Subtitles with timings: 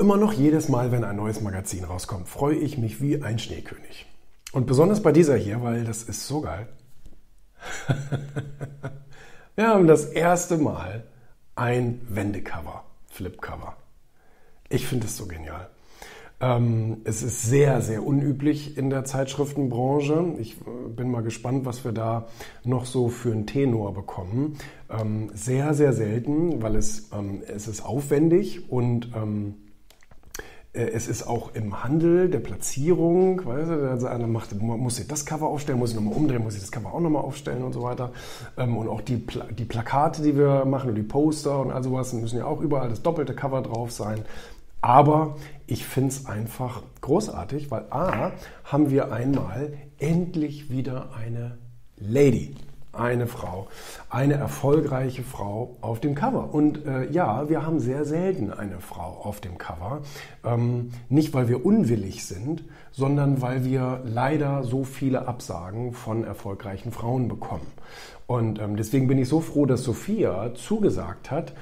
[0.00, 4.06] Immer noch jedes Mal, wenn ein neues Magazin rauskommt, freue ich mich wie ein Schneekönig.
[4.50, 6.68] Und besonders bei dieser hier, weil das ist so geil.
[9.56, 11.04] Wir haben das erste Mal
[11.54, 13.76] ein Wendecover, Flipcover.
[14.70, 15.68] Ich finde es so genial.
[16.40, 20.36] Ähm, es ist sehr, sehr unüblich in der Zeitschriftenbranche.
[20.38, 22.26] Ich äh, bin mal gespannt, was wir da
[22.64, 24.56] noch so für einen Tenor bekommen.
[24.88, 29.52] Ähm, sehr, sehr selten, weil es, ähm, es ist aufwendig und äh,
[30.72, 35.26] es ist auch im Handel der Platzierung, weißt du, also einer macht, muss ich das
[35.26, 37.82] Cover aufstellen, muss ich nochmal umdrehen, muss ich das Cover auch nochmal aufstellen und so
[37.82, 38.12] weiter.
[38.56, 41.82] Ähm, und auch die, Pla die Plakate, die wir machen, und die Poster und all
[41.82, 44.22] sowas, müssen ja auch überall das doppelte Cover drauf sein.
[44.80, 48.30] Aber ich finde es einfach großartig, weil A,
[48.64, 51.58] haben wir einmal endlich wieder eine
[51.96, 52.54] Lady
[52.92, 53.68] eine Frau,
[54.08, 56.52] eine erfolgreiche Frau auf dem Cover.
[56.52, 60.02] Und äh, ja, wir haben sehr selten eine Frau auf dem Cover.
[60.44, 66.92] Ähm, nicht, weil wir unwillig sind, sondern weil wir leider so viele Absagen von erfolgreichen
[66.92, 67.66] Frauen bekommen.
[68.26, 71.52] Und ähm, deswegen bin ich so froh, dass Sophia zugesagt hat,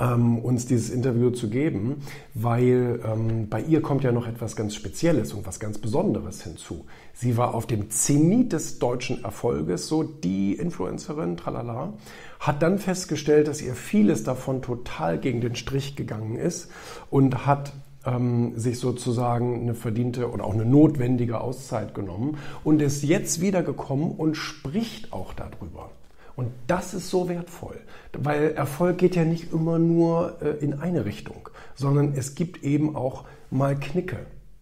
[0.00, 1.96] ähm, uns dieses Interview zu geben,
[2.34, 6.86] weil ähm, bei ihr kommt ja noch etwas ganz Spezielles und was ganz Besonderes hinzu.
[7.14, 11.94] Sie war auf dem Zenit des deutschen Erfolges, so die Influencerin, tralala,
[12.40, 16.70] hat dann festgestellt, dass ihr vieles davon total gegen den Strich gegangen ist
[17.10, 17.72] und hat
[18.06, 23.62] ähm, sich sozusagen eine verdiente oder auch eine notwendige Auszeit genommen und ist jetzt wieder
[23.62, 25.90] gekommen und spricht auch darüber.
[26.38, 27.80] Und das ist so wertvoll,
[28.16, 32.94] weil Erfolg geht ja nicht immer nur äh, in eine Richtung, sondern es gibt eben
[32.94, 34.18] auch mal Knicke.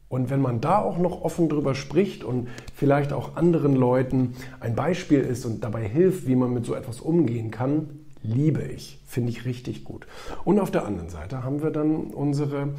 [0.08, 4.74] Und wenn man da auch noch offen drüber spricht und vielleicht auch anderen Leuten ein
[4.74, 7.90] Beispiel ist und dabei hilft, wie man mit so etwas umgehen kann,
[8.22, 10.06] liebe ich, finde ich richtig gut.
[10.46, 12.70] Und auf der anderen Seite haben wir dann unsere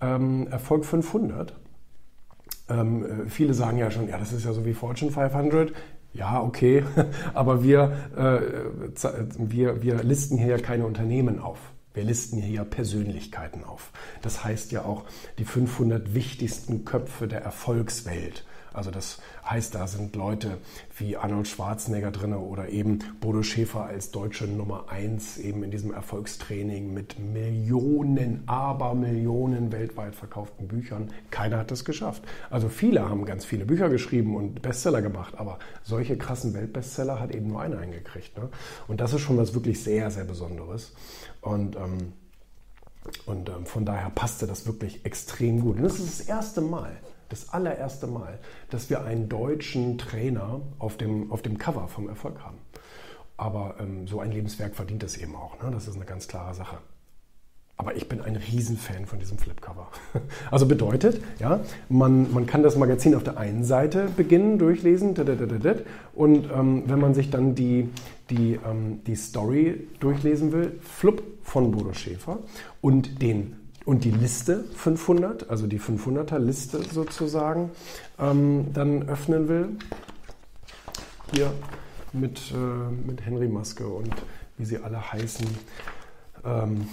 [0.00, 1.58] ähm, Erfolg 500.
[2.68, 5.72] Ähm, äh, viele sagen ja schon, ja, das ist ja so wie Fortune 500
[6.14, 6.84] ja, okay,
[7.34, 8.40] aber wir, äh,
[9.38, 11.58] wir, wir listen hier ja keine Unternehmen auf.
[11.92, 13.92] Wir listen hier ja Persönlichkeiten auf.
[14.22, 15.04] Das heißt ja auch
[15.38, 18.44] die 500 wichtigsten Köpfe der Erfolgswelt.
[18.74, 20.58] Also das heißt, da sind Leute
[20.98, 25.92] wie Arnold Schwarzenegger drin oder eben Bodo Schäfer als deutsche Nummer eins eben in diesem
[25.92, 31.10] Erfolgstraining mit Millionen, aber Millionen weltweit verkauften Büchern.
[31.30, 32.24] Keiner hat das geschafft.
[32.50, 37.34] Also viele haben ganz viele Bücher geschrieben und Bestseller gemacht, aber solche krassen Weltbestseller hat
[37.34, 38.36] eben nur einer eingekriegt.
[38.36, 38.48] Ne?
[38.88, 40.92] Und das ist schon was wirklich sehr, sehr Besonderes.
[41.40, 42.12] Und ähm,
[43.26, 45.76] und ähm, von daher passte das wirklich extrem gut.
[45.76, 46.96] Und das ist das erste Mal,
[47.28, 48.38] das allererste Mal,
[48.70, 52.58] dass wir einen deutschen Trainer auf dem, auf dem Cover vom Erfolg haben.
[53.36, 55.60] Aber ähm, so ein Lebenswerk verdient es eben auch.
[55.62, 55.70] Ne?
[55.72, 56.78] Das ist eine ganz klare Sache.
[57.76, 59.88] Aber ich bin ein Riesenfan von diesem Flipcover.
[60.50, 65.14] Also bedeutet, ja, man, man kann das Magazin auf der einen Seite beginnen, durchlesen,
[66.14, 67.88] und ähm, wenn man sich dann die,
[68.30, 72.38] die, ähm, die Story durchlesen will, Flup von Bodo Schäfer
[72.80, 77.70] und den und die Liste 500, also die 500er Liste sozusagen,
[78.18, 79.68] ähm, dann öffnen will.
[81.32, 81.52] Hier
[82.12, 84.14] mit, äh, mit Henry Maske und
[84.56, 85.46] wie sie alle heißen.
[86.44, 86.88] Ähm,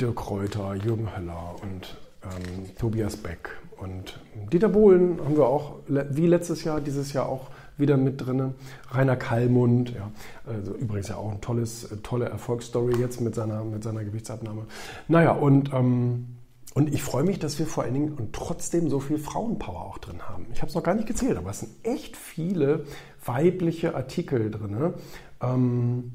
[0.00, 4.18] Dirk Reuter, Jürgen Höller und ähm, Tobias Beck und
[4.52, 8.54] Dieter Bohlen haben wir auch, wie letztes Jahr, dieses Jahr auch wieder mit drin.
[8.90, 10.10] Rainer Kallmund, ja,
[10.46, 14.66] also übrigens ja auch ein tolles, tolle Erfolgsstory jetzt mit seiner, mit seiner Gewichtsabnahme.
[15.08, 16.26] Naja, und, ähm,
[16.74, 19.98] und ich freue mich, dass wir vor allen Dingen und trotzdem so viel Frauenpower auch
[19.98, 20.46] drin haben.
[20.52, 22.84] Ich habe es noch gar nicht gezählt, aber es sind echt viele
[23.24, 24.94] weibliche Artikel drin.
[25.40, 26.12] Ähm,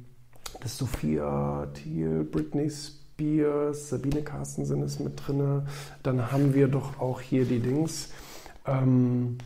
[0.62, 5.64] das Sophia Thiel, Britney Spears, Sabine Carstensen ist mit drin.
[6.04, 8.10] Dann haben wir doch auch hier die Dings.
[8.66, 9.38] Ähm,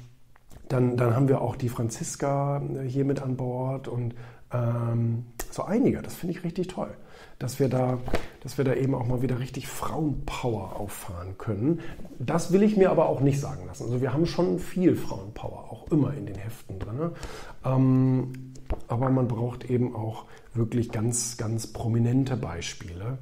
[0.70, 4.16] dann, dann haben wir auch die Franziska äh, hier mit an Bord und
[4.52, 6.02] ähm, so einige.
[6.02, 6.94] Das finde ich richtig toll,
[7.40, 8.00] dass wir, da,
[8.42, 11.79] dass wir da eben auch mal wieder richtig Frauenpower auffahren können.
[12.20, 13.84] Das will ich mir aber auch nicht sagen lassen.
[13.84, 17.12] Also wir haben schon viel Frauenpower, auch immer in den Heften drin.
[17.64, 18.53] Ähm,
[18.88, 23.20] aber man braucht eben auch wirklich ganz, ganz prominente Beispiele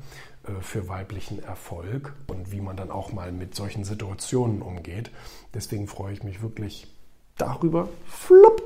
[0.48, 5.12] äh, für weiblichen Erfolg und wie man dann auch mal mit solchen Situationen umgeht.
[5.54, 6.88] Deswegen freue ich mich wirklich
[7.38, 8.62] darüber, flupp,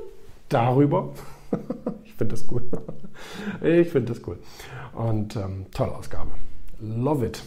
[0.48, 1.10] darüber.
[2.04, 2.62] ich finde das cool.
[3.62, 4.38] ich finde das cool.
[4.92, 6.30] Und ähm, tolle Ausgabe.
[6.80, 7.42] Love it.